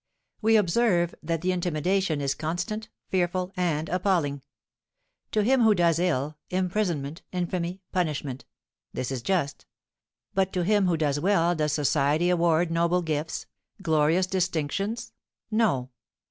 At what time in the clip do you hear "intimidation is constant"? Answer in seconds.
1.51-2.89